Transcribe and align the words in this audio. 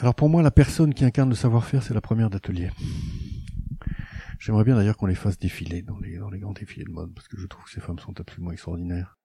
Alors 0.00 0.14
pour 0.14 0.28
moi, 0.28 0.42
la 0.42 0.52
personne 0.52 0.94
qui 0.94 1.04
incarne 1.04 1.28
le 1.28 1.34
savoir-faire, 1.34 1.82
c'est 1.82 1.92
la 1.92 2.00
première 2.00 2.30
d'atelier. 2.30 2.70
J'aimerais 4.38 4.62
bien 4.62 4.76
d'ailleurs 4.76 4.96
qu'on 4.96 5.06
les 5.06 5.16
fasse 5.16 5.40
défiler 5.40 5.82
dans 5.82 5.98
les, 5.98 6.38
grands 6.38 6.52
défilés 6.52 6.84
de 6.84 6.90
mode, 6.92 7.12
parce 7.12 7.26
que 7.26 7.36
je 7.36 7.48
trouve 7.48 7.64
que 7.64 7.70
ces 7.70 7.80
femmes 7.80 7.98
sont 7.98 8.18
absolument 8.20 8.52
extraordinaires. 8.52 9.18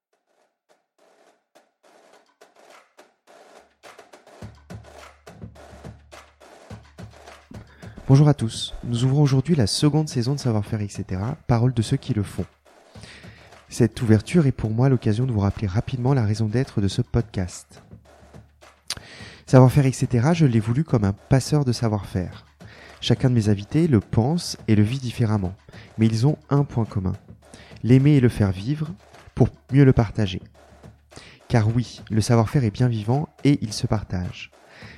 Bonjour 8.08 8.28
à 8.28 8.34
tous, 8.34 8.74
nous 8.82 9.04
ouvrons 9.04 9.22
aujourd'hui 9.22 9.54
la 9.54 9.68
seconde 9.68 10.08
saison 10.08 10.34
de 10.34 10.40
Savoir-faire, 10.40 10.80
etc. 10.80 11.22
Parole 11.46 11.72
de 11.72 11.82
ceux 11.82 11.96
qui 11.96 12.14
le 12.14 12.24
font. 12.24 12.44
Cette 13.68 14.02
ouverture 14.02 14.48
est 14.48 14.52
pour 14.52 14.70
moi 14.70 14.88
l'occasion 14.88 15.24
de 15.24 15.32
vous 15.32 15.40
rappeler 15.40 15.68
rapidement 15.68 16.14
la 16.14 16.24
raison 16.24 16.46
d'être 16.46 16.80
de 16.80 16.88
ce 16.88 17.00
podcast. 17.00 17.83
Savoir-faire, 19.46 19.86
etc., 19.86 20.30
je 20.32 20.46
l'ai 20.46 20.60
voulu 20.60 20.84
comme 20.84 21.04
un 21.04 21.12
passeur 21.12 21.64
de 21.64 21.72
savoir-faire. 21.72 22.46
Chacun 23.00 23.28
de 23.28 23.34
mes 23.34 23.50
invités 23.50 23.86
le 23.86 24.00
pense 24.00 24.56
et 24.68 24.74
le 24.74 24.82
vit 24.82 24.98
différemment, 24.98 25.54
mais 25.98 26.06
ils 26.06 26.26
ont 26.26 26.38
un 26.48 26.64
point 26.64 26.86
commun. 26.86 27.12
L'aimer 27.82 28.16
et 28.16 28.20
le 28.20 28.30
faire 28.30 28.50
vivre 28.50 28.88
pour 29.34 29.48
mieux 29.72 29.84
le 29.84 29.92
partager. 29.92 30.40
Car 31.48 31.68
oui, 31.74 32.00
le 32.10 32.22
savoir-faire 32.22 32.64
est 32.64 32.70
bien 32.70 32.88
vivant 32.88 33.28
et 33.44 33.58
il 33.60 33.74
se 33.74 33.86
partage. 33.86 34.50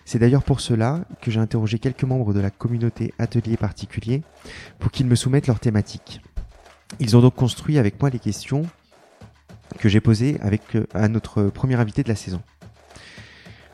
C'est 0.04 0.20
d'ailleurs 0.20 0.44
pour 0.44 0.60
cela 0.60 1.04
que 1.20 1.32
j'ai 1.32 1.40
interrogé 1.40 1.80
quelques 1.80 2.04
membres 2.04 2.32
de 2.32 2.40
la 2.40 2.50
communauté 2.50 3.12
Atelier 3.18 3.56
Particulier 3.56 4.22
pour 4.78 4.92
qu'ils 4.92 5.06
me 5.06 5.16
soumettent 5.16 5.48
leurs 5.48 5.60
thématiques. 5.60 6.20
Ils 7.00 7.16
ont 7.16 7.20
donc 7.20 7.34
construit 7.34 7.78
avec 7.78 8.00
moi 8.00 8.10
les 8.10 8.20
questions 8.20 8.62
que 9.78 9.88
j'ai 9.88 10.00
posées 10.00 10.38
avec, 10.40 10.76
euh, 10.76 10.86
à 10.94 11.08
notre 11.08 11.44
premier 11.44 11.74
invité 11.74 12.04
de 12.04 12.08
la 12.08 12.14
saison. 12.14 12.40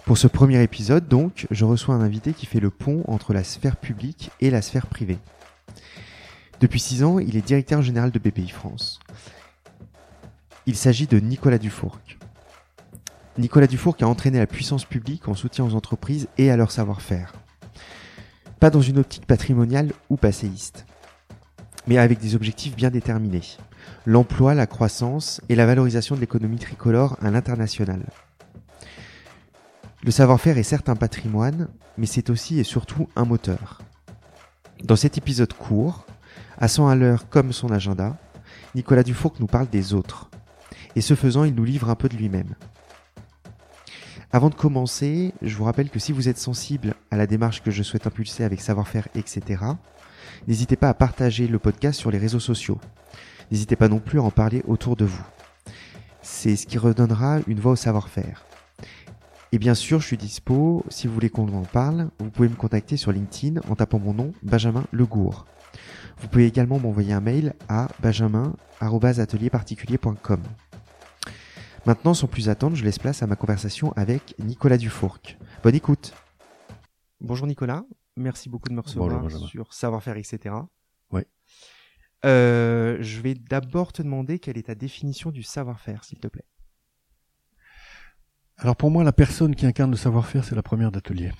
Pour 0.05 0.19
ce 0.19 0.27
premier 0.27 0.61
épisode, 0.63 1.07
donc, 1.07 1.47
je 1.53 1.65
reçois 1.65 1.95
un 1.95 2.01
invité 2.01 2.33
qui 2.33 2.47
fait 2.47 2.59
le 2.59 2.71
pont 2.71 3.05
entre 3.07 3.33
la 3.33 3.45
sphère 3.45 3.77
publique 3.77 4.31
et 4.41 4.51
la 4.51 4.61
sphère 4.61 4.89
privée. 4.89 5.19
Depuis 6.61 6.81
six 6.81 7.05
ans, 7.05 7.21
il 7.21 7.37
est 7.37 7.47
directeur 7.47 7.83
général 7.83 8.11
de 8.11 8.19
BPI 8.19 8.49
France. 8.49 8.99
Il 10.67 10.77
s'agit 10.77 11.07
de 11.07 11.21
Nicolas 11.21 11.59
Dufourc. 11.59 11.99
Nicolas 13.39 13.69
Dufourc 13.69 13.97
a 14.01 14.07
entraîné 14.07 14.39
la 14.39 14.47
puissance 14.49 14.85
publique 14.85 15.29
en 15.29 15.35
soutien 15.35 15.65
aux 15.65 15.75
entreprises 15.75 16.29
et 16.37 16.51
à 16.51 16.57
leur 16.57 16.73
savoir-faire. 16.73 17.33
Pas 18.59 18.71
dans 18.71 18.83
une 18.83 18.99
optique 18.99 19.27
patrimoniale 19.27 19.93
ou 20.11 20.17
passéiste, 20.17 20.85
mais 21.87 21.99
avec 21.99 22.19
des 22.19 22.35
objectifs 22.35 22.75
bien 22.77 22.91
déterminés. 22.91 23.57
L'emploi, 24.05 24.55
la 24.55 24.67
croissance 24.67 25.41
et 25.49 25.55
la 25.55 25.67
valorisation 25.67 26.17
de 26.17 26.21
l'économie 26.21 26.59
tricolore 26.59 27.17
à 27.23 27.31
l'international. 27.31 28.05
Le 30.05 30.11
savoir-faire 30.11 30.59
est 30.59 30.65
certes 30.65 30.89
un 30.89 30.97
patrimoine, 30.97 31.69
mais 31.97 32.07
c'est 32.07 32.29
aussi 32.29 32.59
et 32.59 32.65
surtout 32.65 33.09
un 33.15 33.25
moteur. 33.25 33.83
Dans 34.83 34.97
cet 34.97 35.17
épisode 35.17 35.53
court, 35.53 36.07
à 36.59 36.67
100 36.67 36.89
à 36.89 36.97
l'heure 36.97 37.29
comme 37.29 37.53
son 37.53 37.71
agenda, 37.71 38.17
Nicolas 38.75 39.05
Dufourc 39.05 39.35
nous 39.39 39.47
parle 39.47 39.69
des 39.69 39.95
autres. 39.95 40.29
Et 40.97 41.03
ce 41.03 41.15
faisant, 41.15 41.45
il 41.45 41.55
nous 41.55 41.63
livre 41.63 41.89
un 41.89 41.95
peu 41.95 42.09
de 42.09 42.17
lui-même. 42.17 42.57
Avant 44.33 44.51
de 44.51 44.57
commencer, 44.57 45.35
je 45.41 45.55
vous 45.57 45.65
rappelle 45.65 45.89
que 45.89 46.01
si 46.01 46.11
vous 46.11 46.29
êtes 46.29 46.39
sensible 46.39 46.95
à 47.13 47.17
la 47.17 47.29
démarche 47.29 47.63
que 47.63 47.71
je 47.71 47.85
souhaite 47.85 48.09
impulser 48.09 48.43
avec 48.43 48.61
savoir-faire, 48.61 49.07
etc., 49.15 49.63
n'hésitez 50.49 50.75
pas 50.75 50.89
à 50.89 50.95
partager 50.95 51.47
le 51.47 51.61
podcast 51.61 52.01
sur 52.01 52.11
les 52.11 52.19
réseaux 52.19 52.41
sociaux. 52.41 52.81
N'hésitez 53.53 53.77
pas 53.77 53.89
non 53.89 54.01
plus 54.01 54.19
à 54.19 54.25
en 54.25 54.33
parler 54.33 54.65
autour 54.67 54.97
de 54.97 55.05
vous. 55.05 55.25
C'est 56.23 56.57
ce 56.57 56.67
qui 56.67 56.79
redonnera 56.79 57.39
une 57.47 57.61
voix 57.61 57.73
au 57.73 57.77
savoir-faire. 57.77 58.45
Et 59.55 59.59
bien 59.59 59.75
sûr, 59.75 60.01
je 60.01 60.07
suis 60.07 60.17
dispo. 60.17 60.83
Si 60.89 61.07
vous 61.07 61.13
voulez 61.13 61.29
qu'on 61.29 61.53
en 61.53 61.61
parle, 61.63 62.09
vous 62.19 62.31
pouvez 62.31 62.49
me 62.49 62.55
contacter 62.55 62.97
sur 62.97 63.13
LinkedIn 63.13 63.61
en 63.69 63.77
tapant 63.77 63.99
mon 63.99 64.15
nom, 64.15 64.33
Benjamin 64.43 64.87
Legour. 64.93 65.45
Vous 66.19 66.29
pouvez 66.29 66.47
également 66.47 66.79
m'envoyer 66.79 67.13
un 67.13 67.21
mail 67.21 67.53
à 67.69 67.89
benjamin.atelierparticulier.com. 68.01 70.43
Maintenant, 71.85 72.15
sans 72.15 72.29
plus 72.29 72.49
attendre, 72.49 72.77
je 72.77 72.85
laisse 72.85 72.99
place 72.99 73.23
à 73.23 73.27
ma 73.27 73.37
conversation 73.37 73.93
avec 73.93 74.35
Nicolas 74.39 74.79
Dufourc. 74.79 75.21
Bonne 75.63 75.75
écoute. 75.75 76.15
Bonjour 77.21 77.47
Nicolas, 77.47 77.85
merci 78.17 78.49
beaucoup 78.49 78.71
de 78.71 78.75
me 78.75 78.81
recevoir 78.81 79.31
sur 79.31 79.75
savoir-faire, 79.75 80.17
etc. 80.17 80.55
Oui. 81.11 81.25
Euh, 82.25 82.97
je 83.01 83.21
vais 83.21 83.35
d'abord 83.35 83.93
te 83.93 84.01
demander 84.01 84.39
quelle 84.39 84.57
est 84.59 84.69
ta 84.69 84.75
définition 84.75 85.31
du 85.31 85.43
savoir-faire, 85.43 86.05
s'il 86.05 86.21
te 86.21 86.29
plaît. 86.29 86.47
Alors 88.63 88.77
pour 88.77 88.93
moi, 88.93 89.03
la 89.03 89.13
personne 89.13 89.57
qui 89.57 89.67
incarne 89.67 89.91
le 89.91 89.97
savoir-faire, 89.97 90.45
c'est 90.45 90.55
la 90.55 90.63
première 90.63 90.93
d'atelier. 90.93 91.33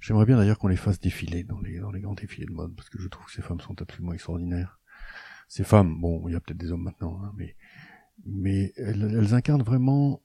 J'aimerais 0.00 0.26
bien 0.26 0.36
d'ailleurs 0.36 0.58
qu'on 0.58 0.66
les 0.66 0.74
fasse 0.74 0.98
défiler 0.98 1.44
dans 1.44 1.60
les, 1.60 1.78
dans 1.78 1.92
les 1.92 2.00
grands 2.00 2.14
défilés 2.14 2.46
de 2.46 2.52
mode, 2.52 2.74
parce 2.74 2.90
que 2.90 3.00
je 3.00 3.06
trouve 3.06 3.26
que 3.26 3.32
ces 3.32 3.42
femmes 3.42 3.60
sont 3.60 3.80
absolument 3.80 4.12
extraordinaires. 4.12 4.80
Ces 5.46 5.62
femmes, 5.62 6.00
bon, 6.00 6.26
il 6.26 6.32
y 6.32 6.34
a 6.34 6.40
peut-être 6.40 6.58
des 6.58 6.72
hommes 6.72 6.82
maintenant, 6.82 7.20
hein, 7.22 7.32
mais, 7.36 7.54
mais 8.26 8.72
elles, 8.76 9.34
incarnent 9.34 9.62
vraiment 9.62 10.20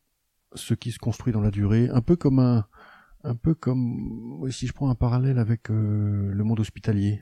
ce 0.56 0.74
qui 0.74 0.92
se 0.92 0.98
construit 0.98 1.34
dans 1.34 1.42
la 1.42 1.52
durée, 1.52 1.88
un 1.90 2.02
peu 2.02 2.16
comme 2.16 2.40
un, 2.40 2.66
un 3.24 3.36
peu 3.36 3.54
comme, 3.54 4.44
si 4.50 4.66
je 4.66 4.74
prends 4.74 4.90
un 4.90 4.96
parallèle 4.96 5.38
avec 5.38 5.70
euh, 5.70 6.32
le 6.34 6.44
monde 6.44 6.62
hospitalier. 6.62 7.22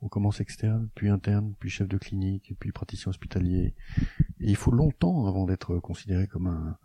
On 0.00 0.08
commence 0.08 0.40
externe, 0.40 0.88
puis 0.96 1.08
interne, 1.08 1.54
puis 1.60 1.70
chef 1.70 1.86
de 1.86 1.98
clinique, 1.98 2.52
puis 2.58 2.72
praticien 2.72 3.10
hospitalier. 3.10 3.76
Et 4.40 4.50
il 4.50 4.56
faut 4.56 4.72
longtemps 4.72 5.26
avant 5.28 5.46
d'être 5.46 5.78
considéré 5.78 6.26
comme 6.26 6.48
un, 6.48 6.76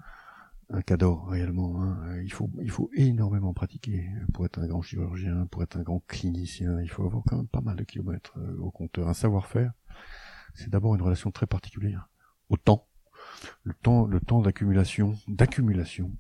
un 0.70 0.82
cadeau 0.82 1.16
réellement. 1.16 1.82
Hein. 1.82 2.22
Il 2.24 2.32
faut 2.32 2.50
il 2.62 2.70
faut 2.70 2.90
énormément 2.94 3.54
pratiquer 3.54 4.10
pour 4.34 4.46
être 4.46 4.60
un 4.60 4.68
grand 4.68 4.82
chirurgien, 4.82 5.48
pour 5.48 5.64
être 5.64 5.78
un 5.78 5.84
grand 5.84 6.04
clinicien. 6.08 6.80
Il 6.82 6.90
faut 6.90 7.06
avoir 7.06 7.24
quand 7.26 7.38
même 7.38 7.48
pas 7.48 7.62
mal 7.62 7.76
de 7.76 7.84
kilomètres 7.84 8.38
euh, 8.38 8.58
au 8.60 8.72
compteur. 8.72 9.08
Un 9.08 9.14
savoir-faire, 9.14 9.74
c'est 10.54 10.70
d'abord 10.70 10.96
une 10.96 11.02
relation 11.02 11.32
très 11.32 11.48
particulière 11.48 12.10
au 12.50 12.58
temps, 12.58 12.88
le 13.64 13.74
temps 13.74 14.06
le 14.06 14.20
temps 14.20 14.42
d'accumulation 14.42 15.16
d'accumulation 15.28 16.12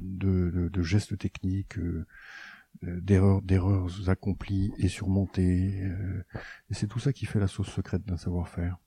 de, 0.00 0.70
de, 0.72 0.82
gestes 0.82 1.18
techniques. 1.18 1.78
Euh, 1.78 2.06
euh, 2.84 3.00
d'erreurs 3.00 3.42
d'erreurs 3.42 4.08
accomplies 4.08 4.72
et 4.78 4.86
surmontées 4.86 5.82
c'est 6.70 6.86
tout 6.86 7.00
ça 7.00 7.12
qui 7.12 7.26
fait 7.26 7.40
la 7.40 7.48
sauce 7.48 7.68
secrète 7.68 8.04
d'un 8.04 8.16
savoir-faire 8.16 8.78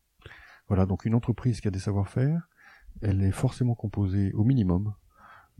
voilà 0.70 0.86
donc 0.86 1.04
une 1.04 1.14
entreprise 1.14 1.60
qui 1.60 1.68
a 1.68 1.72
des 1.72 1.80
savoir-faire 1.80 2.48
elle 3.02 3.22
est 3.24 3.32
forcément 3.32 3.76
composée 3.76 4.32
au 4.34 4.44
minimum 4.44 4.94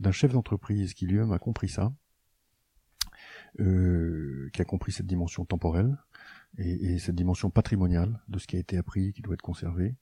d'un 0.00 0.12
chef 0.12 0.32
d'entreprise 0.32 0.94
qui 0.94 1.06
lui-même 1.06 1.32
a 1.32 1.38
compris 1.38 1.68
ça, 1.68 1.92
euh, 3.60 4.50
qui 4.52 4.62
a 4.62 4.64
compris 4.64 4.92
cette 4.92 5.06
dimension 5.06 5.44
temporelle 5.44 5.96
et, 6.58 6.98
cette 6.98 7.14
dimension 7.14 7.50
patrimoniale 7.50 8.20
de 8.28 8.38
ce 8.38 8.46
qui 8.46 8.56
a 8.56 8.58
été 8.58 8.76
appris, 8.76 9.12
qui 9.12 9.22
doit 9.22 9.34
être 9.34 9.42
conservé. 9.42 9.96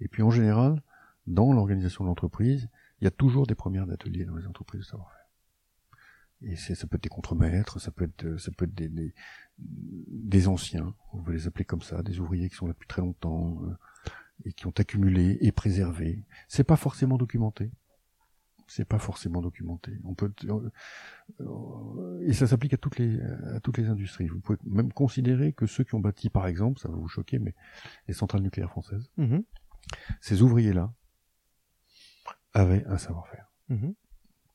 Et 0.00 0.08
puis 0.08 0.22
en 0.22 0.30
général, 0.30 0.82
dans 1.26 1.52
l'organisation 1.52 2.04
de 2.04 2.08
l'entreprise, 2.08 2.68
il 3.00 3.04
y 3.04 3.06
a 3.06 3.10
toujours 3.10 3.46
des 3.46 3.54
premières 3.54 3.86
d'ateliers 3.86 4.24
dans 4.24 4.36
les 4.36 4.46
entreprises 4.46 4.80
de 4.80 4.86
savoir-faire. 4.86 5.18
Et 6.40 6.56
ça 6.56 6.86
peut 6.86 6.96
être 6.96 7.02
des 7.02 7.08
contremaîtres, 7.08 7.80
ça 7.80 7.90
peut 7.90 8.04
être, 8.04 8.38
ça 8.38 8.52
peut 8.52 8.64
être 8.64 8.74
des, 9.58 10.48
anciens, 10.48 10.94
on 11.12 11.20
va 11.20 11.32
les 11.32 11.46
appeler 11.46 11.64
comme 11.64 11.82
ça, 11.82 12.02
des 12.02 12.20
ouvriers 12.20 12.48
qui 12.48 12.54
sont 12.54 12.66
là 12.66 12.74
depuis 12.74 12.86
très 12.86 13.02
longtemps, 13.02 13.60
euh, 13.64 13.76
et 14.44 14.52
qui 14.52 14.66
ont 14.66 14.74
accumulé 14.76 15.38
et 15.40 15.52
préservé. 15.52 16.24
C'est 16.48 16.64
pas 16.64 16.76
forcément 16.76 17.16
documenté. 17.16 17.70
C'est 18.66 18.84
pas 18.84 18.98
forcément 18.98 19.40
documenté. 19.40 19.98
On 20.04 20.14
peut 20.14 20.30
euh, 21.40 22.20
et 22.22 22.34
ça 22.34 22.46
s'applique 22.46 22.74
à 22.74 22.76
toutes 22.76 22.98
les 22.98 23.18
à 23.20 23.60
toutes 23.60 23.78
les 23.78 23.88
industries. 23.88 24.28
Vous 24.28 24.40
pouvez 24.40 24.58
même 24.64 24.92
considérer 24.92 25.54
que 25.54 25.66
ceux 25.66 25.84
qui 25.84 25.94
ont 25.94 26.00
bâti, 26.00 26.28
par 26.28 26.46
exemple, 26.46 26.78
ça 26.78 26.90
va 26.90 26.96
vous 26.96 27.08
choquer, 27.08 27.38
mais 27.38 27.54
les 28.08 28.14
centrales 28.14 28.42
nucléaires 28.42 28.70
françaises, 28.70 29.10
mm-hmm. 29.18 29.42
ces 30.20 30.42
ouvriers-là 30.42 30.92
avaient 32.52 32.84
un 32.86 32.98
savoir-faire, 32.98 33.50
mm-hmm. 33.70 33.94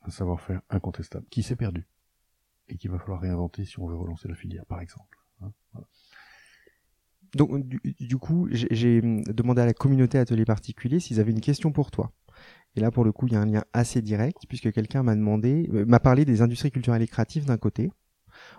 un 0.03 0.09
savoir-faire 0.11 0.61
incontestable, 0.69 1.25
qui 1.29 1.41
s'est 1.41 1.55
perdu 1.55 1.87
et 2.67 2.77
qu'il 2.77 2.91
va 2.91 2.99
falloir 2.99 3.21
réinventer 3.21 3.65
si 3.65 3.79
on 3.79 3.87
veut 3.87 3.95
relancer 3.95 4.27
la 4.27 4.35
filière, 4.35 4.65
par 4.65 4.79
exemple. 4.79 5.17
Hein. 5.41 5.51
Donc 7.35 7.65
du, 7.67 8.17
coup, 8.17 8.47
j'ai 8.51 9.01
demandé 9.01 9.61
à 9.61 9.65
la 9.65 9.73
communauté 9.73 10.19
Atelier 10.19 10.45
Particulier 10.45 10.99
s'ils 10.99 11.19
avaient 11.19 11.31
une 11.31 11.41
question 11.41 11.71
pour 11.71 11.89
toi. 11.89 12.11
Et 12.75 12.79
là, 12.79 12.91
pour 12.91 13.03
le 13.03 13.11
coup, 13.11 13.27
il 13.27 13.33
y 13.33 13.35
a 13.35 13.41
un 13.41 13.45
lien 13.45 13.63
assez 13.73 14.01
direct 14.01 14.43
puisque 14.47 14.71
quelqu'un 14.71 15.03
m'a 15.03 15.15
demandé, 15.15 15.69
euh, 15.73 15.85
m'a 15.85 15.99
parlé 15.99 16.25
des 16.25 16.41
industries 16.41 16.71
culturelles 16.71 17.01
et 17.01 17.07
créatives 17.07 17.45
d'un 17.45 17.57
côté, 17.57 17.91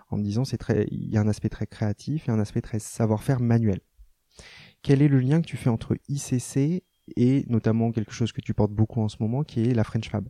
en 0.09 0.17
me 0.17 0.23
disant 0.23 0.45
c'est 0.45 0.57
très, 0.57 0.87
il 0.91 1.09
y 1.09 1.17
a 1.17 1.21
un 1.21 1.27
aspect 1.27 1.49
très 1.49 1.67
créatif 1.67 2.27
et 2.27 2.31
un 2.31 2.39
aspect 2.39 2.61
très 2.61 2.79
savoir-faire 2.79 3.39
manuel. 3.39 3.79
Quel 4.81 5.01
est 5.01 5.07
le 5.07 5.19
lien 5.19 5.41
que 5.41 5.47
tu 5.47 5.57
fais 5.57 5.69
entre 5.69 5.97
ICC 6.07 6.83
et 7.17 7.45
notamment 7.47 7.91
quelque 7.91 8.13
chose 8.13 8.31
que 8.31 8.41
tu 8.41 8.53
portes 8.53 8.71
beaucoup 8.71 9.01
en 9.01 9.09
ce 9.09 9.17
moment, 9.19 9.43
qui 9.43 9.61
est 9.61 9.73
la 9.73 9.83
French 9.83 10.09
Fab? 10.09 10.27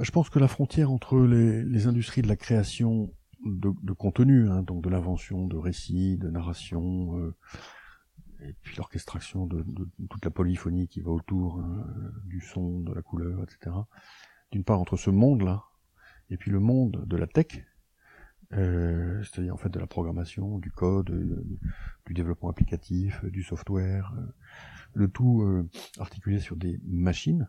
Je 0.00 0.10
pense 0.10 0.28
que 0.28 0.38
la 0.38 0.48
frontière 0.48 0.90
entre 0.90 1.18
les, 1.20 1.62
les 1.62 1.86
industries 1.86 2.22
de 2.22 2.28
la 2.28 2.36
création 2.36 3.12
de, 3.44 3.92
contenu, 3.92 4.48
hein, 4.48 4.62
donc 4.62 4.82
de 4.82 4.88
l'invention 4.88 5.46
de 5.46 5.56
récits, 5.56 6.16
de 6.18 6.30
narration, 6.30 7.18
euh, 7.18 7.34
et 8.40 8.54
puis 8.62 8.76
l'orchestration 8.76 9.46
de, 9.46 9.64
toute 10.10 10.24
la 10.24 10.30
polyphonie 10.30 10.88
qui 10.88 11.00
va 11.00 11.10
autour 11.10 11.60
hein, 11.60 11.86
du 12.26 12.40
son, 12.40 12.80
de 12.80 12.92
la 12.92 13.02
couleur, 13.02 13.42
etc. 13.42 13.76
D'une 14.50 14.64
part 14.64 14.80
entre 14.80 14.96
ce 14.96 15.10
monde-là 15.10 15.64
et 16.30 16.36
puis 16.36 16.50
le 16.50 16.60
monde 16.60 17.04
de 17.06 17.16
la 17.16 17.26
tech, 17.26 17.64
euh, 18.52 19.22
c'est-à-dire 19.22 19.54
en 19.54 19.56
fait 19.56 19.68
de 19.68 19.78
la 19.78 19.86
programmation, 19.86 20.58
du 20.58 20.70
code, 20.70 21.10
euh, 21.10 21.44
du 22.06 22.14
développement 22.14 22.50
applicatif, 22.50 23.22
euh, 23.24 23.30
du 23.30 23.42
software, 23.42 24.12
euh, 24.16 24.26
le 24.94 25.08
tout 25.08 25.42
euh, 25.42 25.68
articulé 25.98 26.38
sur 26.38 26.56
des 26.56 26.80
machines. 26.84 27.48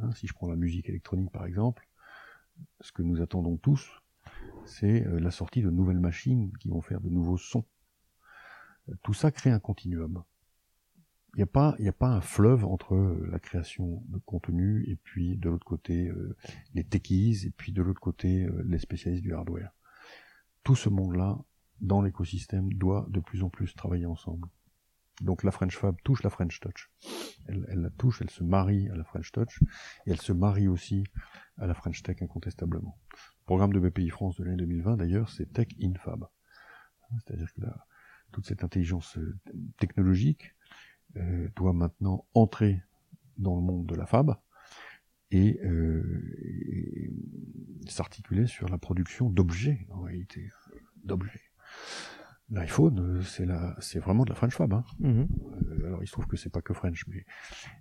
Hein, 0.00 0.10
si 0.12 0.26
je 0.26 0.32
prends 0.32 0.48
la 0.48 0.56
musique 0.56 0.88
électronique 0.88 1.30
par 1.30 1.44
exemple, 1.44 1.86
ce 2.80 2.92
que 2.92 3.02
nous 3.02 3.20
attendons 3.20 3.56
tous, 3.56 3.99
c'est 4.64 5.06
euh, 5.06 5.18
la 5.18 5.30
sortie 5.30 5.62
de 5.62 5.70
nouvelles 5.70 6.00
machines 6.00 6.52
qui 6.58 6.68
vont 6.68 6.80
faire 6.80 7.00
de 7.00 7.08
nouveaux 7.08 7.38
sons. 7.38 7.64
Tout 9.02 9.14
ça 9.14 9.30
crée 9.30 9.50
un 9.50 9.60
continuum. 9.60 10.24
Il 11.34 11.38
n'y 11.38 11.42
a 11.44 11.46
pas, 11.46 11.76
a 11.78 11.92
pas 11.92 12.08
un 12.08 12.20
fleuve 12.20 12.64
entre 12.64 12.94
euh, 12.94 13.28
la 13.30 13.38
création 13.38 14.02
de 14.08 14.18
contenu 14.18 14.84
et 14.88 14.96
puis 14.96 15.36
de 15.36 15.48
l'autre 15.48 15.64
côté 15.64 16.08
euh, 16.08 16.36
les 16.74 16.82
techies 16.82 17.46
et 17.46 17.50
puis 17.50 17.72
de 17.72 17.82
l'autre 17.82 18.00
côté 18.00 18.44
euh, 18.44 18.64
les 18.66 18.80
spécialistes 18.80 19.22
du 19.22 19.32
hardware. 19.32 19.70
Tout 20.64 20.74
ce 20.74 20.88
monde-là, 20.88 21.38
dans 21.80 22.02
l'écosystème, 22.02 22.72
doit 22.72 23.06
de 23.10 23.20
plus 23.20 23.44
en 23.44 23.48
plus 23.48 23.74
travailler 23.76 24.06
ensemble. 24.06 24.48
Donc 25.20 25.44
la 25.44 25.52
French 25.52 25.76
Fab 25.76 25.96
touche 26.02 26.24
la 26.24 26.30
French 26.30 26.58
Touch. 26.58 26.90
Elle, 27.46 27.64
elle 27.68 27.80
la 27.80 27.90
touche, 27.90 28.22
elle 28.22 28.30
se 28.30 28.42
marie 28.42 28.88
à 28.88 28.96
la 28.96 29.04
French 29.04 29.30
Touch 29.30 29.62
et 30.06 30.10
elle 30.10 30.20
se 30.20 30.32
marie 30.32 30.66
aussi 30.66 31.04
à 31.58 31.66
la 31.66 31.74
French 31.74 32.02
Tech 32.02 32.20
incontestablement. 32.22 32.98
Le 33.50 33.56
programme 33.56 33.72
de 33.72 33.80
BPI 33.80 34.10
France 34.10 34.36
de 34.36 34.44
l'année 34.44 34.58
2020 34.58 34.96
d'ailleurs, 34.96 35.28
c'est 35.28 35.52
Tech 35.52 35.66
in 35.82 35.92
Fab. 35.94 36.24
C'est-à-dire 37.18 37.52
que 37.52 37.62
toute 38.30 38.46
cette 38.46 38.62
intelligence 38.62 39.18
euh, 39.18 39.36
technologique 39.80 40.54
euh, 41.16 41.48
doit 41.56 41.72
maintenant 41.72 42.24
entrer 42.34 42.80
dans 43.38 43.56
le 43.56 43.60
monde 43.60 43.86
de 43.86 43.96
la 43.96 44.06
fab 44.06 44.36
et, 45.32 45.58
euh, 45.64 46.32
et 46.38 47.10
s'articuler 47.88 48.46
sur 48.46 48.68
la 48.68 48.78
production 48.78 49.28
d'objets 49.28 49.84
en 49.90 50.02
réalité, 50.02 50.48
d'objets. 51.02 51.42
L'iPhone, 52.50 53.20
c'est 53.24 53.46
la, 53.46 53.74
c'est 53.80 53.98
vraiment 53.98 54.22
de 54.22 54.28
la 54.28 54.36
French 54.36 54.54
Fab. 54.54 54.74
Hein. 54.74 54.84
Mhm. 55.00 55.26
Euh, 55.66 55.86
alors 55.86 56.04
il 56.04 56.06
se 56.06 56.12
trouve 56.12 56.28
que 56.28 56.36
c'est 56.36 56.50
pas 56.50 56.62
que 56.62 56.72
French, 56.72 57.04
mais 57.08 57.26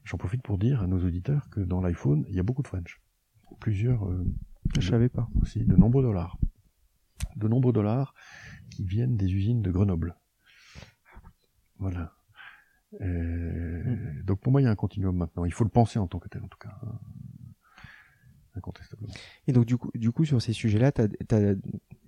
j'en 0.03 0.17
profite 0.17 0.41
pour 0.41 0.57
dire 0.57 0.81
à 0.81 0.87
nos 0.87 1.05
auditeurs 1.05 1.47
que 1.51 1.59
dans 1.59 1.79
l'iPhone, 1.79 2.25
il 2.27 2.33
y 2.33 2.39
a 2.39 2.43
beaucoup 2.43 2.63
de 2.63 2.67
French. 2.67 2.99
Plusieurs, 3.59 4.09
euh, 4.09 4.25
Je 4.77 4.87
savais 4.89 5.09
pas. 5.09 5.27
aussi, 5.41 5.63
de 5.63 5.75
nombreux 5.75 6.03
dollars. 6.03 6.37
De 7.35 7.47
nombreux 7.47 7.73
dollars 7.73 8.13
qui 8.69 8.83
viennent 8.85 9.17
des 9.17 9.33
usines 9.33 9.61
de 9.61 9.71
Grenoble. 9.71 10.15
Voilà. 11.79 12.13
Euh, 13.01 14.23
Donc 14.25 14.41
pour 14.41 14.51
moi, 14.51 14.61
il 14.61 14.65
y 14.65 14.67
a 14.67 14.71
un 14.71 14.75
continuum 14.75 15.15
maintenant. 15.15 15.45
Il 15.45 15.53
faut 15.53 15.63
le 15.63 15.69
penser 15.69 15.99
en 15.99 16.07
tant 16.07 16.19
que 16.19 16.27
tel, 16.27 16.43
en 16.43 16.47
tout 16.47 16.57
cas. 16.57 16.75
Incontestablement. 18.55 19.13
Et 19.47 19.53
donc 19.53 19.65
du 19.65 19.77
coup, 19.77 19.91
du 19.95 20.11
coup 20.11 20.25
sur 20.25 20.41
ces 20.41 20.53
sujets-là, 20.53 20.91
tu 20.91 21.01
as, 21.01 21.53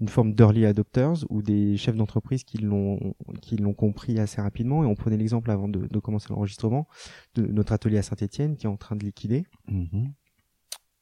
une 0.02 0.08
forme 0.08 0.34
d'early 0.34 0.66
adopters 0.66 1.24
ou 1.30 1.42
des 1.44 1.78
chefs 1.78 1.96
d'entreprise 1.96 2.44
qui 2.44 2.58
l'ont 2.58 3.14
qui 3.42 3.58
l'ont 3.58 3.74
compris 3.76 4.20
assez 4.20 4.42
rapidement. 4.42 4.84
Et 4.84 4.88
on 4.88 4.96
prenait 4.96 5.18
l'exemple 5.18 5.52
avant 5.52 5.70
de, 5.70 5.88
de 5.88 6.00
commencer 6.00 6.28
l'enregistrement 6.30 6.88
de 7.36 7.46
notre 7.46 7.74
atelier 7.74 8.00
à 8.00 8.02
Saint-Étienne 8.02 8.58
qui 8.58 8.66
est 8.66 8.70
en 8.70 8.78
train 8.78 8.96
de 8.96 9.06
liquider, 9.06 9.46
Mhm. 9.68 10.14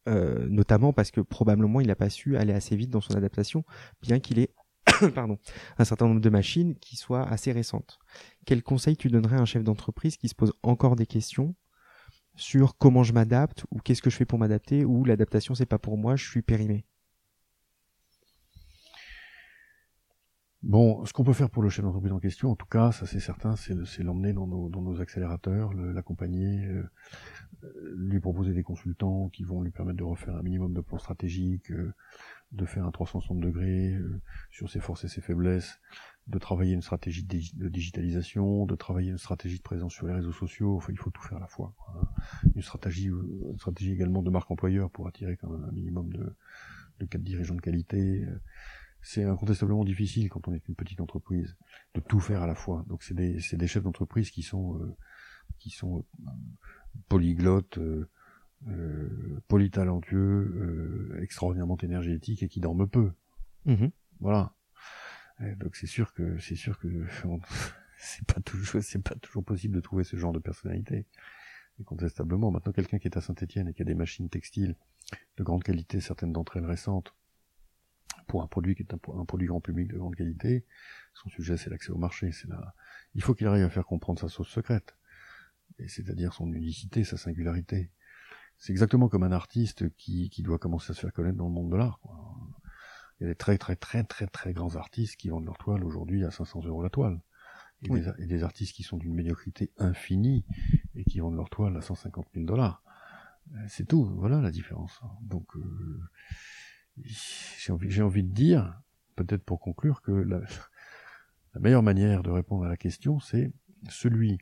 Euh, 0.09 0.47
notamment 0.49 0.91
parce 0.91 1.11
que 1.11 1.21
probablement 1.21 1.81
il 1.81 1.87
n'a 1.87 1.95
pas 1.95 2.09
su 2.09 2.35
aller 2.35 2.53
assez 2.53 2.75
vite 2.75 2.89
dans 2.89 3.01
son 3.01 3.15
adaptation, 3.15 3.63
bien 4.01 4.19
qu'il 4.19 4.39
ait 4.39 4.53
un 5.77 5.85
certain 5.85 6.07
nombre 6.07 6.21
de 6.21 6.29
machines 6.29 6.75
qui 6.75 6.95
soient 6.95 7.27
assez 7.27 7.51
récentes. 7.51 7.99
Quel 8.45 8.63
conseil 8.63 8.97
tu 8.97 9.09
donnerais 9.09 9.37
à 9.37 9.41
un 9.41 9.45
chef 9.45 9.63
d'entreprise 9.63 10.17
qui 10.17 10.27
se 10.27 10.35
pose 10.35 10.53
encore 10.63 10.95
des 10.95 11.05
questions 11.05 11.55
sur 12.35 12.77
comment 12.77 13.03
je 13.03 13.13
m'adapte 13.13 13.65
ou 13.71 13.79
qu'est-ce 13.79 14.01
que 14.01 14.09
je 14.09 14.15
fais 14.15 14.25
pour 14.25 14.39
m'adapter 14.39 14.85
ou 14.85 15.05
l'adaptation 15.05 15.55
c'est 15.55 15.65
pas 15.65 15.79
pour 15.79 15.97
moi, 15.97 16.15
je 16.15 16.27
suis 16.27 16.41
périmé? 16.41 16.85
Bon, 20.61 21.05
ce 21.05 21.13
qu'on 21.13 21.23
peut 21.23 21.31
faire 21.33 21.49
pour 21.49 21.63
le 21.63 21.69
chef 21.69 21.85
d'entreprise 21.85 22.11
en 22.11 22.19
question, 22.19 22.51
en 22.51 22.55
tout 22.55 22.65
cas, 22.65 22.91
ça 22.91 23.05
c'est 23.05 23.21
certain, 23.21 23.55
c'est 23.55 23.73
le- 23.73 23.85
c'est 23.85 24.03
l'emmener 24.03 24.33
dans 24.33 24.45
nos, 24.45 24.67
dans 24.67 24.81
nos 24.81 24.99
accélérateurs, 24.99 25.73
l'accompagner, 25.73 26.65
euh, 26.65 26.83
lui 27.95 28.19
proposer 28.19 28.53
des 28.53 28.63
consultants 28.63 29.29
qui 29.29 29.43
vont 29.43 29.61
lui 29.61 29.71
permettre 29.71 29.97
de 29.97 30.03
refaire 30.03 30.35
un 30.35 30.41
minimum 30.43 30.73
de 30.73 30.81
plans 30.81 30.97
stratégiques, 30.99 31.71
euh, 31.71 31.93
de 32.53 32.65
faire 32.65 32.85
un 32.85 32.91
360 32.91 33.39
degrés 33.39 33.93
euh, 33.93 34.21
sur 34.51 34.69
ses 34.69 34.79
forces 34.79 35.03
et 35.05 35.09
ses 35.09 35.21
faiblesses, 35.21 35.79
de 36.27 36.39
travailler 36.39 36.73
une 36.73 36.81
stratégie 36.81 37.23
de, 37.23 37.29
digi- 37.37 37.57
de 37.57 37.69
digitalisation, 37.69 38.65
de 38.65 38.75
travailler 38.75 39.11
une 39.11 39.17
stratégie 39.19 39.57
de 39.57 39.63
présence 39.63 39.93
sur 39.93 40.07
les 40.07 40.13
réseaux 40.13 40.33
sociaux. 40.33 40.77
Enfin, 40.77 40.91
il 40.93 40.99
faut 40.99 41.11
tout 41.11 41.23
faire 41.23 41.37
à 41.37 41.41
la 41.41 41.47
fois. 41.47 41.73
hein. 41.95 42.07
Une 42.55 42.61
stratégie, 42.63 43.05
une 43.07 43.57
stratégie 43.57 43.93
également 43.93 44.21
de 44.23 44.29
marque 44.29 44.51
employeur 44.51 44.89
pour 44.91 45.07
attirer 45.07 45.37
quand 45.37 45.49
même 45.49 45.65
un 45.65 45.71
minimum 45.73 46.11
de, 46.13 46.35
de 47.01 47.17
dirigeants 47.19 47.55
de 47.55 47.61
qualité. 47.61 48.25
C'est 49.01 49.23
incontestablement 49.23 49.85
difficile 49.85 50.29
quand 50.29 50.47
on 50.47 50.53
est 50.53 50.67
une 50.67 50.75
petite 50.75 51.01
entreprise 51.01 51.55
de 51.95 52.01
tout 52.01 52.19
faire 52.19 52.41
à 52.41 52.47
la 52.47 52.55
fois. 52.55 52.85
Donc 52.87 53.03
c'est 53.03 53.13
des, 53.13 53.39
c'est 53.39 53.57
des 53.57 53.67
chefs 53.67 53.83
d'entreprise 53.83 54.29
qui 54.31 54.43
sont 54.43 54.77
euh, 54.79 54.95
qui 55.57 55.69
sont 55.69 56.05
euh, 56.27 56.31
polyglottes, 57.07 57.77
euh, 57.77 58.09
euh, 58.67 59.41
polytalentueux, 59.47 60.17
euh, 61.15 61.21
extraordinairement 61.21 61.77
énergétiques 61.77 62.43
et 62.43 62.49
qui 62.49 62.59
dorment 62.59 62.87
peu. 62.87 63.11
Mhm. 63.65 63.91
Voilà. 64.19 64.53
Et 65.41 65.55
donc 65.55 65.75
c'est 65.75 65.87
sûr 65.87 66.13
que 66.13 66.37
c'est 66.39 66.55
sûr 66.55 66.77
que 66.79 66.87
c'est 67.99 68.25
pas 68.25 68.41
toujours 68.41 68.81
c'est 68.83 69.01
pas 69.01 69.15
toujours 69.15 69.45
possible 69.45 69.75
de 69.75 69.81
trouver 69.81 70.03
ce 70.03 70.17
genre 70.17 70.33
de 70.33 70.39
personnalité. 70.39 71.05
Incontestablement. 71.79 72.51
Maintenant 72.51 72.73
quelqu'un 72.73 72.99
qui 72.99 73.07
est 73.07 73.17
à 73.17 73.21
Saint-Étienne 73.21 73.69
et 73.69 73.73
qui 73.73 73.81
a 73.81 73.85
des 73.85 73.95
machines 73.95 74.27
textiles 74.27 74.75
de 75.37 75.43
grande 75.43 75.63
qualité, 75.63 76.01
certaines 76.01 76.33
d'entre 76.33 76.57
elles 76.57 76.65
récentes, 76.65 77.15
pour 78.29 78.41
un 78.43 78.47
produit 78.47 78.75
qui 78.75 78.83
est 78.83 78.93
un, 78.93 78.97
pro- 78.97 79.19
un 79.19 79.25
produit 79.25 79.47
grand 79.47 79.59
public 79.61 79.87
de 79.89 79.97
grande 79.97 80.15
qualité, 80.15 80.65
son 81.13 81.29
sujet 81.29 81.57
c'est 81.57 81.69
l'accès 81.69 81.91
au 81.91 81.97
marché, 81.97 82.31
c'est 82.31 82.47
la 82.47 82.73
il 83.15 83.21
faut 83.23 83.33
qu'il 83.35 83.47
arrive 83.47 83.65
à 83.65 83.69
faire 83.69 83.85
comprendre 83.85 84.19
sa 84.19 84.29
sauce 84.29 84.49
secrète. 84.49 84.95
Et 85.79 85.87
c'est-à-dire 85.87 86.33
son 86.33 86.51
unicité, 86.53 87.03
sa 87.03 87.17
singularité. 87.17 87.91
C'est 88.57 88.71
exactement 88.71 89.07
comme 89.09 89.23
un 89.23 89.31
artiste 89.31 89.89
qui, 89.95 90.29
qui 90.29 90.43
doit 90.43 90.59
commencer 90.59 90.91
à 90.91 90.93
se 90.93 91.01
faire 91.01 91.13
connaître 91.13 91.37
dans 91.37 91.47
le 91.47 91.53
monde 91.53 91.71
de 91.71 91.77
l'art. 91.77 91.99
Il 93.19 93.23
y 93.23 93.25
a 93.25 93.29
des 93.29 93.35
très 93.35 93.57
très 93.57 93.75
très 93.75 94.03
très 94.03 94.27
très 94.27 94.53
grands 94.53 94.75
artistes 94.75 95.15
qui 95.15 95.29
vendent 95.29 95.45
leur 95.45 95.57
toile 95.57 95.83
aujourd'hui 95.83 96.23
à 96.25 96.31
500 96.31 96.61
euros 96.65 96.83
la 96.83 96.89
toile. 96.89 97.19
Et, 97.83 97.89
Oui. 97.89 98.01
des, 98.01 98.23
et 98.23 98.27
des 98.27 98.43
artistes 98.43 98.75
qui 98.75 98.83
sont 98.83 98.97
d'une 98.97 99.13
médiocrité 99.15 99.71
infinie 99.77 100.43
et 100.95 101.03
qui 101.05 101.19
vendent 101.19 101.35
leur 101.37 101.49
toile 101.49 101.75
à 101.77 101.81
150 101.81 102.27
000 102.33 102.45
dollars. 102.45 102.83
Euh, 103.55 103.65
C'est 103.69 103.87
tout, 103.87 104.05
voilà 104.05 104.41
la 104.41 104.51
différence. 104.51 104.99
Donc 105.21 105.47
euh, 105.55 106.01
j'ai 107.03 107.71
envie, 107.71 107.89
j'ai 107.89 108.01
envie 108.01 108.23
de 108.23 108.33
dire, 108.33 108.81
peut-être 109.15 109.43
pour 109.43 109.59
conclure, 109.59 110.01
que 110.01 110.11
la, 110.11 110.39
la 111.53 111.61
meilleure 111.61 111.83
manière 111.83 112.23
de 112.23 112.29
répondre 112.31 112.65
à 112.65 112.69
la 112.69 112.77
question, 112.77 113.19
c'est 113.19 113.51
celui 113.89 114.39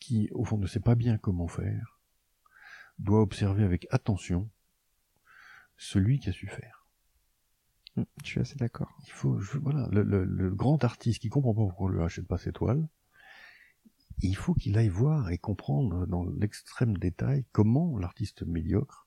qui, 0.00 0.28
au 0.32 0.44
fond, 0.44 0.56
ne 0.58 0.66
sait 0.68 0.80
pas 0.80 0.94
bien 0.94 1.18
comment 1.18 1.48
faire, 1.48 2.00
doit 2.98 3.20
observer 3.22 3.64
avec 3.64 3.86
attention 3.90 4.48
celui 5.76 6.18
qui 6.18 6.28
a 6.28 6.32
su 6.32 6.46
faire. 6.48 6.86
Mm, 7.96 8.02
Je 8.22 8.26
suis 8.28 8.40
assez 8.40 8.56
d'accord. 8.56 8.90
Il 9.06 9.10
faut, 9.12 9.38
je- 9.40 9.58
voilà, 9.58 9.88
le, 9.92 10.02
le- 10.02 10.24
le 10.24 10.50
grand 10.54 10.82
artiste 10.84 11.20
qui 11.20 11.28
comprend 11.28 11.54
pas 11.54 11.62
pourquoi 11.62 11.86
on 11.86 11.90
lui 11.90 12.02
achète 12.02 12.26
pas 12.26 12.38
ses 12.38 12.52
toiles, 12.52 12.86
il 14.22 14.34
faut 14.36 14.54
qu'il 14.54 14.76
aille 14.76 14.88
voir 14.88 15.30
et 15.30 15.38
comprendre 15.38 16.06
dans 16.06 16.24
l'extrême 16.24 16.96
détail 16.96 17.44
comment 17.52 17.96
l'artiste 17.98 18.42
médiocre 18.42 19.03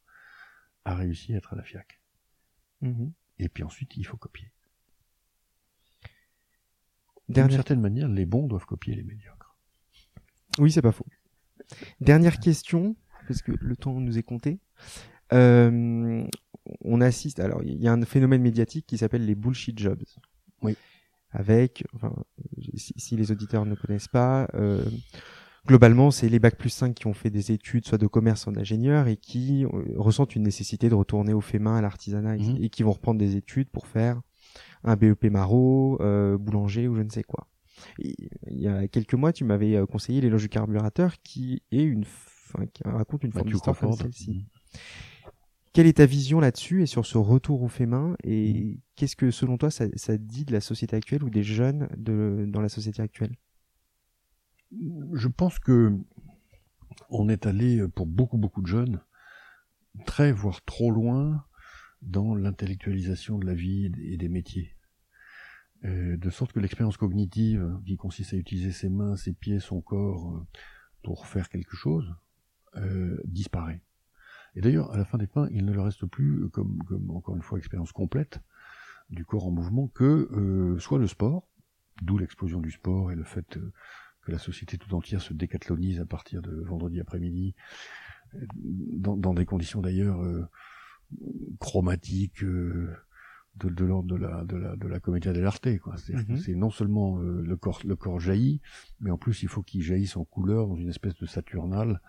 a 0.87 0.95
réussi 0.95 1.33
à 1.33 1.37
être 1.37 1.53
à 1.53 1.55
la 1.57 1.63
FIAC. 1.63 1.99
Mhm. 2.81 3.11
Et 3.39 3.49
puis 3.49 3.63
ensuite, 3.63 3.95
il 3.97 4.05
faut 4.05 4.17
copier. 4.17 4.51
D'une 7.29 7.51
certaine 7.51 7.81
manière, 7.81 8.07
les 8.07 8.25
bons 8.25 8.47
doivent 8.47 8.65
copier 8.65 8.95
les 8.95 9.03
médiocres. 9.03 9.55
Oui, 10.59 10.71
c'est 10.71 10.81
pas 10.81 10.93
faux. 10.93 11.05
Dernière 11.99 12.39
question, 12.39 12.95
parce 13.27 13.41
que 13.41 13.51
le 13.59 13.75
temps 13.75 13.99
nous 13.99 14.17
est 14.17 14.23
compté. 14.23 14.59
Euh, 15.33 16.25
on 16.81 17.01
assiste, 17.01 17.41
alors 17.41 17.61
il 17.63 17.81
y 17.81 17.87
a 17.89 17.91
un 17.91 18.01
phénomène 18.03 18.41
médiatique 18.41 18.87
qui 18.87 18.97
s'appelle 18.97 19.25
les 19.25 19.35
bullshit 19.35 19.77
jobs. 19.77 20.03
Oui. 20.61 20.77
Avec, 21.31 21.83
enfin, 21.93 22.15
si, 22.75 22.93
si 22.95 23.17
les 23.17 23.29
auditeurs 23.29 23.65
ne 23.65 23.75
connaissent 23.75 24.07
pas, 24.07 24.47
euh, 24.53 24.85
globalement, 25.67 26.09
c'est 26.11 26.29
les 26.29 26.39
bacs 26.39 26.57
plus 26.57 26.69
5 26.69 26.95
qui 26.95 27.07
ont 27.07 27.13
fait 27.13 27.29
des 27.29 27.51
études, 27.51 27.85
soit 27.85 27.97
de 27.97 28.07
commerce, 28.07 28.41
soit 28.43 28.53
d'ingénieur, 28.53 29.07
et 29.07 29.17
qui 29.17 29.65
euh, 29.65 29.69
ressentent 29.97 30.35
une 30.35 30.43
nécessité 30.43 30.89
de 30.89 30.95
retourner 30.95 31.33
au 31.33 31.41
fait 31.41 31.59
main, 31.59 31.75
à 31.77 31.81
l'artisanat, 31.81 32.37
et- 32.37 32.39
Mhm. 32.39 32.57
et 32.63 32.69
qui 32.69 32.83
vont 32.83 32.91
reprendre 32.93 33.19
des 33.19 33.35
études 33.35 33.69
pour 33.69 33.87
faire 33.87 34.21
un 34.83 34.95
BEP 34.95 35.25
Maro, 35.29 35.97
euh, 36.01 36.37
boulanger 36.37 36.87
ou 36.87 36.95
je 36.95 37.01
ne 37.01 37.09
sais 37.09 37.23
quoi. 37.23 37.47
Et 37.99 38.15
il 38.49 38.59
y 38.59 38.67
a 38.67 38.87
quelques 38.87 39.13
mois, 39.13 39.31
tu 39.33 39.43
m'avais 39.43 39.75
euh, 39.75 39.85
conseillé 39.85 40.21
l'éloge 40.21 40.41
du 40.43 40.49
carburateur, 40.49 41.15
qui 41.21 41.61
est 41.71 41.83
une, 41.83 42.05
qui 42.73 42.81
raconte 42.83 43.23
une 43.23 43.31
forme 43.31 43.45
Mathieu 43.45 43.53
d'histoire 43.55 43.77
comme 43.77 43.93
celle-ci. 43.93 44.45
Quelle 45.73 45.85
est 45.85 45.97
ta 45.97 46.07
vision 46.07 46.39
là-dessus 46.39 46.81
et 46.81 46.85
sur 46.87 47.05
ce 47.05 47.19
retour 47.19 47.61
au 47.61 47.67
fait 47.67 47.85
main 47.85 48.15
et 48.23 48.79
qu'est-ce 48.95 49.15
que 49.15 49.29
selon 49.29 49.57
toi 49.59 49.69
ça, 49.69 49.85
ça 49.95 50.17
dit 50.17 50.43
de 50.43 50.51
la 50.53 50.59
société 50.61 50.95
actuelle 50.95 51.23
ou 51.23 51.29
des 51.29 51.43
jeunes 51.43 51.87
de, 51.97 52.45
dans 52.47 52.61
la 52.61 52.69
société 52.69 52.99
actuelle? 53.03 53.35
Je 54.71 55.27
pense 55.27 55.59
que 55.59 55.97
on 57.09 57.29
est 57.29 57.45
allé 57.45 57.87
pour 57.89 58.05
beaucoup 58.05 58.37
beaucoup 58.37 58.61
de 58.61 58.67
jeunes 58.67 59.01
très 60.05 60.31
voire 60.31 60.63
trop 60.63 60.91
loin 60.91 61.45
dans 62.01 62.35
l'intellectualisation 62.35 63.39
de 63.39 63.45
la 63.45 63.53
vie 63.53 63.91
et 64.03 64.17
des 64.17 64.29
métiers. 64.29 64.75
Euh, 65.85 66.17
de 66.17 66.29
sorte 66.29 66.53
que 66.53 66.59
l'expérience 66.59 66.97
cognitive, 66.97 67.79
qui 67.85 67.97
consiste 67.97 68.33
à 68.33 68.37
utiliser 68.37 68.71
ses 68.71 68.89
mains, 68.89 69.15
ses 69.15 69.33
pieds, 69.33 69.59
son 69.59 69.81
corps 69.81 70.35
euh, 70.35 70.47
pour 71.03 71.27
faire 71.27 71.49
quelque 71.49 71.75
chose, 71.75 72.15
euh, 72.75 73.21
disparaît. 73.25 73.83
Et 74.55 74.61
d'ailleurs, 74.61 74.91
à 74.91 74.97
la 74.97 75.05
fin 75.05 75.17
des 75.17 75.27
fins, 75.27 75.47
il 75.51 75.65
ne 75.65 75.71
leur 75.71 75.85
reste 75.85 76.05
plus, 76.07 76.49
comme 76.49 76.79
encore 77.09 77.35
une 77.35 77.43
fois, 77.43 77.59
expérience 77.59 77.91
complète 77.91 78.39
du 79.09 79.23
corps 79.23 79.45
en 79.45 79.51
mouvement, 79.51 79.87
que 79.87 80.75
soit 80.79 80.97
le 80.97 81.05
sport, 81.05 81.47
d'où 82.01 82.17
l'explosion 82.17 82.59
du 82.59 82.71
sport 82.71 83.11
et 83.11 83.15
le 83.15 83.23
fait 83.23 83.59
que 84.27 84.31
la 84.33 84.39
société 84.39 84.77
tout 84.77 84.93
entière 84.93 85.21
se 85.21 85.33
décathlonise 85.33 86.01
à 86.01 86.05
partir 86.05 86.41
de 86.41 86.51
vendredi 86.61 86.99
après-midi, 86.99 87.55
dans, 88.53 89.15
dans, 89.15 89.33
des 89.33 89.45
conditions 89.45 89.81
d'ailleurs 89.81 90.19
chromatiques, 91.59 92.43
de, 93.57 93.69
de 93.69 93.85
l'ordre 93.85 94.07
de 94.07 94.15
la 94.15 94.43
de 94.43 94.55
la 94.55 94.75
de 94.75 94.87
la 94.87 94.99
comédia 94.99 95.33
dell'arte 95.33 95.67
mhm. 95.67 96.37
c'est 96.37 96.55
non 96.55 96.69
seulement 96.69 97.19
euh, 97.19 97.41
le 97.41 97.55
corps 97.57 97.81
le 97.85 97.95
corps 97.95 98.19
jaillit 98.19 98.61
mais 98.99 99.11
en 99.11 99.17
plus 99.17 99.43
il 99.43 99.49
faut 99.49 99.63
qu'il 99.63 99.81
jaillisse 99.81 100.17
en 100.17 100.25
couleur 100.25 100.67
dans 100.67 100.75
une 100.75 100.89
espèce 100.89 101.15
de 101.15 101.25
saturnale 101.25 102.01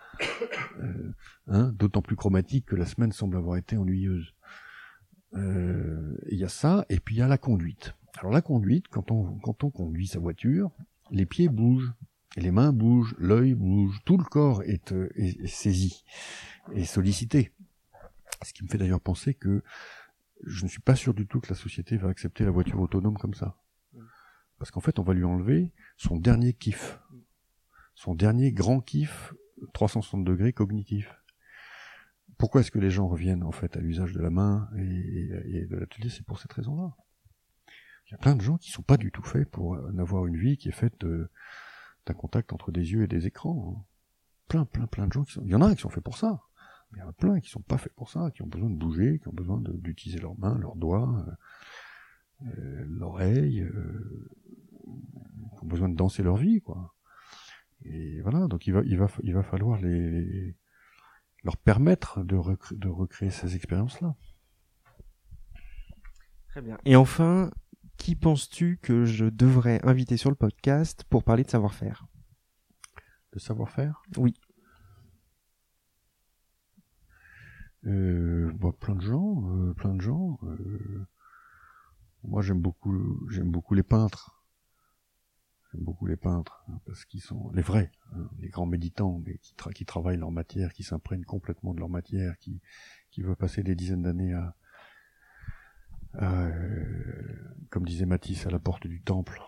euh, 0.81 1.13
hein, 1.47 1.73
d'autant 1.75 2.03
plus 2.03 2.17
chromatique 2.17 2.67
que 2.67 2.77
la 2.77 2.87
semaine 2.87 3.13
semble 3.13 3.37
avoir 3.37 3.57
été 3.57 3.77
ennuyeuse. 3.77 4.35
Euh, 5.35 6.17
il 6.31 6.39
y 6.39 6.45
a 6.45 6.49
ça 6.49 6.87
et 6.89 7.01
puis 7.01 7.17
il 7.17 7.19
y 7.19 7.23
a 7.23 7.29
la 7.29 7.39
conduite. 7.39 7.95
Alors 8.19 8.33
la 8.33 8.43
conduite 8.43 8.89
quand 8.89 9.11
on 9.11 9.39
quand 9.39 9.65
on 9.65 9.71
conduit 9.71 10.07
sa 10.07 10.19
voiture 10.19 10.71
les 11.11 11.27
pieds 11.27 11.49
bougent 11.49 11.93
les 12.40 12.50
mains 12.50 12.73
bougent 12.73 13.14
l'œil 13.18 13.54
bouge 13.54 13.99
tout 14.04 14.16
le 14.16 14.25
corps 14.25 14.62
est, 14.62 14.92
est 15.16 15.47
saisi 15.47 16.04
et 16.75 16.85
sollicité 16.85 17.52
ce 18.45 18.52
qui 18.52 18.62
me 18.64 18.68
fait 18.68 18.78
d'ailleurs 18.78 19.00
penser 19.00 19.35
que 19.35 19.62
je 20.45 20.64
ne 20.64 20.68
suis 20.68 20.80
pas 20.80 20.95
sûr 20.95 21.14
du 21.14 21.26
tout 21.26 21.40
que 21.40 21.49
la 21.49 21.57
société 21.57 21.97
va 21.97 22.09
accepter 22.09 22.45
la 22.45 22.50
voiture 22.50 22.80
autonome 22.80 23.18
comme 23.18 23.35
ça. 23.35 23.57
Parce 24.59 24.71
qu'en 24.71 24.80
fait, 24.80 24.99
on 24.99 25.02
va 25.02 25.14
lui 25.14 25.25
enlever 25.25 25.73
son 25.97 26.16
dernier 26.16 26.52
kiff. 26.52 27.00
Son 27.95 28.14
dernier 28.14 28.52
grand 28.52 28.80
kiff 28.80 29.35
360 29.75 30.25
degrés 30.25 30.52
cognitif. 30.52 31.14
Pourquoi 32.38 32.61
est-ce 32.61 32.71
que 32.71 32.78
les 32.78 32.90
gens 32.90 33.09
reviennent 33.09 33.42
en 33.42 33.50
fait 33.50 33.76
à 33.76 33.80
l'usage 33.80 34.12
de 34.12 34.21
la 34.21 34.30
main 34.30 34.68
et, 34.76 35.66
de 35.66 35.76
l'atelier? 35.76 36.09
C'est 36.09 36.25
pour 36.25 36.38
cette 36.38 36.52
raison-là. 36.52 36.97
Il 38.07 38.12
y 38.12 38.14
a 38.14 38.18
plein 38.18 38.37
de 38.37 38.40
gens 38.40 38.57
qui 38.57 38.71
sont 38.71 38.83
pas 38.83 38.97
du 38.97 39.11
tout 39.11 39.25
faits 39.25 39.50
pour 39.50 39.76
avoir 39.99 40.26
une 40.26 40.37
vie 40.37 40.57
qui 40.57 40.68
est 40.68 40.73
faite 40.73 41.04
contact 42.15 42.53
entre 42.53 42.73
des 42.73 42.93
yeux 42.93 43.03
et 43.03 43.09
des 43.09 43.27
écrans. 43.27 43.77
Hein. 43.77 43.85
Plein, 44.49 44.65
plein, 44.65 44.87
plein 44.87 45.07
de 45.07 45.12
gens 45.12 45.25
qui 45.25 45.33
sont. 45.33 45.43
Il 45.45 45.50
y 45.50 45.55
en 45.55 45.62
a 45.62 45.75
qui 45.75 45.83
sont 45.83 45.91
faits 45.91 46.05
pour 46.05 46.17
ça. 46.17 46.43
Il 46.93 46.99
y 46.99 47.03
en 47.03 47.09
a 47.09 47.12
plein 47.12 47.38
qui 47.41 47.50
sont 47.50 47.61
pas 47.61 47.77
faits 47.77 47.93
pour 47.95 48.09
ça, 48.09 48.31
qui 48.31 48.43
ont 48.43 48.47
besoin 48.47 48.71
de 48.71 48.77
bouger, 48.77 49.19
qui 49.19 49.29
ont 49.29 49.33
besoin 49.33 49.61
d'utiliser 49.62 50.21
leurs 50.21 50.38
mains, 50.38 50.57
leurs 50.59 50.77
doigts, 50.77 51.27
euh, 51.27 52.47
euh, 52.47 52.85
l'oreille, 52.88 53.61
euh, 53.61 54.31
qui 55.57 55.65
ont 55.65 55.67
besoin 55.67 55.88
de 55.88 55.97
danser 55.97 56.23
leur 56.23 56.37
vie, 56.37 56.61
quoi. 56.61 56.95
Et 57.85 58.21
voilà, 58.23 58.49
donc 58.49 58.67
il 58.67 58.73
va, 58.73 59.43
falloir 59.43 59.81
les, 59.81 60.57
leur 61.45 61.57
permettre 61.57 62.25
de, 62.25 62.37
de 62.75 62.88
recréer 62.88 63.31
ces 63.31 63.55
expériences-là. 63.55 64.17
Très 66.49 66.62
bien. 66.62 66.79
Et 66.85 66.97
enfin, 66.97 67.50
qui 67.99 68.14
penses-tu 68.17 68.78
que 68.81 69.05
je 69.05 69.26
devrais 69.26 69.85
inviter 69.87 70.17
sur 70.17 70.31
le 70.31 70.37
podcast 70.37 71.05
pour 71.11 71.25
parler 71.25 71.43
de 71.43 71.50
savoir-faire? 71.50 72.07
De 73.35 73.38
savoir-faire? 73.38 74.02
Oui. 74.17 74.35
Euh, 77.87 78.50
bah, 78.55 78.71
plein 78.78 78.95
de 78.95 79.02
gens, 79.02 79.45
euh, 79.50 79.75
plein 79.75 79.95
de 79.95 80.00
gens. 80.00 80.38
Euh, 80.45 81.07
moi, 82.25 82.40
j'aime 82.40 82.61
beaucoup, 82.61 83.28
j'aime 83.31 83.50
beaucoup 83.50 83.75
les 83.75 83.83
peintres. 83.83 84.43
J'aime 85.73 85.85
beaucoup 85.85 86.07
les 86.07 86.17
peintres 86.17 86.64
hein, 86.69 86.81
parce 86.87 87.05
qu'ils 87.05 87.21
sont 87.21 87.50
les 87.52 87.61
vrais, 87.61 87.93
hein, 88.14 88.31
les 88.38 88.49
grands 88.49 88.64
méditants, 88.64 89.21
mais 89.26 89.37
qui, 89.38 89.55
qui 89.75 89.85
travaillent 89.85 90.17
leur 90.17 90.31
matière, 90.31 90.73
qui 90.73 90.83
s'imprègnent 90.83 91.25
complètement 91.26 91.75
de 91.75 91.81
leur 91.81 91.90
matière, 91.90 92.38
qui 92.38 92.62
qui 93.11 93.23
veulent 93.23 93.37
passer 93.37 93.62
des 93.62 93.75
dizaines 93.75 94.02
d'années 94.02 94.33
à, 94.33 94.57
comme 96.12 97.85
disait 97.85 98.07
Matisse, 98.07 98.47
à 98.47 98.50
la 98.50 98.59
porte 98.59 98.87
du 98.87 99.03
temple, 99.03 99.41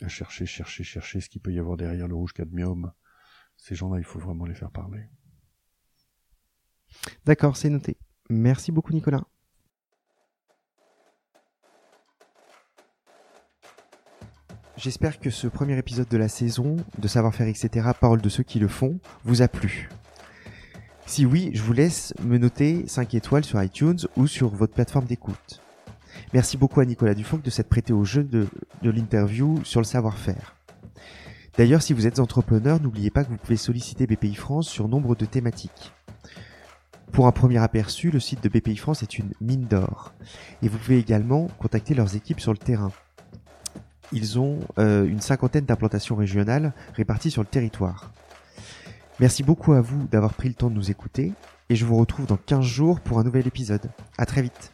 à 0.00 0.08
chercher, 0.08 0.46
chercher, 0.46 0.84
chercher 0.84 1.20
ce 1.20 1.28
qu'il 1.28 1.40
peut 1.40 1.52
y 1.52 1.58
avoir 1.58 1.76
derrière 1.76 2.08
le 2.08 2.14
rouge 2.14 2.32
cadmium. 2.32 2.92
Ces 3.56 3.74
gens-là, 3.74 3.98
il 3.98 4.04
faut 4.04 4.20
vraiment 4.20 4.46
les 4.46 4.54
faire 4.54 4.70
parler. 4.70 5.08
D'accord, 7.24 7.56
c'est 7.56 7.68
noté. 7.68 7.96
Merci 8.30 8.72
beaucoup 8.72 8.92
Nicolas. 8.92 9.24
J'espère 14.76 15.18
que 15.18 15.30
ce 15.30 15.48
premier 15.48 15.76
épisode 15.76 16.08
de 16.08 16.16
la 16.16 16.28
saison 16.28 16.76
de 16.98 17.08
Savoir-faire, 17.08 17.48
etc., 17.48 17.88
parole 18.00 18.20
de 18.20 18.28
ceux 18.28 18.44
qui 18.44 18.60
le 18.60 18.68
font, 18.68 19.00
vous 19.24 19.42
a 19.42 19.48
plu. 19.48 19.88
Si 21.04 21.26
oui, 21.26 21.50
je 21.52 21.62
vous 21.62 21.72
laisse 21.72 22.14
me 22.22 22.38
noter 22.38 22.86
5 22.86 23.14
étoiles 23.14 23.44
sur 23.44 23.60
iTunes 23.60 23.98
ou 24.16 24.28
sur 24.28 24.54
votre 24.54 24.74
plateforme 24.74 25.06
d'écoute. 25.06 25.60
Merci 26.34 26.56
beaucoup 26.56 26.80
à 26.80 26.84
Nicolas 26.84 27.14
Dufonc 27.14 27.38
de 27.42 27.50
s'être 27.50 27.68
prêté 27.68 27.92
au 27.92 28.04
jeu 28.04 28.22
de, 28.22 28.46
de 28.82 28.90
l'interview 28.90 29.60
sur 29.64 29.80
le 29.80 29.84
savoir-faire. 29.84 30.56
D'ailleurs, 31.56 31.82
si 31.82 31.92
vous 31.92 32.06
êtes 32.06 32.20
entrepreneur, 32.20 32.80
n'oubliez 32.80 33.10
pas 33.10 33.24
que 33.24 33.30
vous 33.30 33.36
pouvez 33.36 33.56
solliciter 33.56 34.06
BPI 34.06 34.34
France 34.34 34.68
sur 34.68 34.88
nombre 34.88 35.16
de 35.16 35.24
thématiques. 35.24 35.92
Pour 37.12 37.26
un 37.26 37.32
premier 37.32 37.58
aperçu, 37.58 38.10
le 38.10 38.20
site 38.20 38.42
de 38.42 38.48
BPI 38.48 38.76
France 38.76 39.02
est 39.02 39.18
une 39.18 39.32
mine 39.40 39.66
d'or. 39.66 40.12
Et 40.62 40.68
vous 40.68 40.78
pouvez 40.78 40.98
également 40.98 41.48
contacter 41.58 41.94
leurs 41.94 42.14
équipes 42.14 42.40
sur 42.40 42.52
le 42.52 42.58
terrain. 42.58 42.92
Ils 44.12 44.38
ont 44.38 44.60
euh, 44.78 45.04
une 45.06 45.20
cinquantaine 45.20 45.64
d'implantations 45.64 46.16
régionales 46.16 46.72
réparties 46.94 47.30
sur 47.30 47.42
le 47.42 47.48
territoire. 47.48 48.12
Merci 49.20 49.42
beaucoup 49.42 49.72
à 49.72 49.80
vous 49.80 50.06
d'avoir 50.06 50.34
pris 50.34 50.48
le 50.48 50.54
temps 50.54 50.70
de 50.70 50.74
nous 50.74 50.90
écouter 50.90 51.32
et 51.68 51.76
je 51.76 51.84
vous 51.84 51.96
retrouve 51.96 52.26
dans 52.26 52.36
15 52.36 52.64
jours 52.64 53.00
pour 53.00 53.18
un 53.18 53.24
nouvel 53.24 53.46
épisode. 53.46 53.90
À 54.16 54.24
très 54.24 54.42
vite. 54.42 54.72